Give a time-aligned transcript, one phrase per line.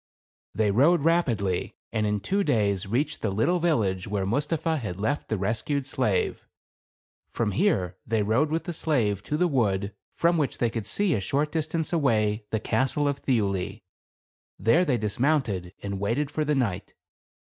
[0.55, 5.29] They rode rapidly, and in two days reached the little village where Mustapha had left
[5.29, 6.43] the res cued slave.
[7.29, 11.13] From here they rode with the slave to the wood from which they could see
[11.13, 13.83] a short dis tance away, the castle of Thiuli.
[14.57, 16.95] There they dis mounted and waited for the night.